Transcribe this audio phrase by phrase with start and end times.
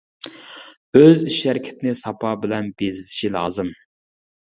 [1.01, 3.75] ئۆز ئىش-ھەرىكىتىنى ساپا بىلەن بېزىشى لازىم.